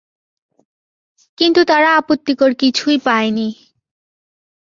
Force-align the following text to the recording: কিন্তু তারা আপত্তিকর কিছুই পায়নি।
কিন্তু 1.37 1.61
তারা 1.63 1.89
আপত্তিকর 1.97 2.51
কিছুই 2.53 2.97
পায়নি। 3.05 3.47